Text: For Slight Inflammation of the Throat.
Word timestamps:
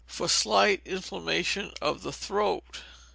For 0.07 0.27
Slight 0.27 0.81
Inflammation 0.83 1.73
of 1.79 2.01
the 2.01 2.11
Throat. 2.11 2.79